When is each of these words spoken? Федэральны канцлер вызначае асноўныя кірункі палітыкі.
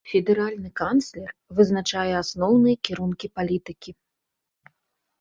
Федэральны 0.11 0.71
канцлер 0.81 1.27
вызначае 1.59 2.07
асноўныя 2.23 2.75
кірункі 2.89 3.27
палітыкі. 3.39 3.91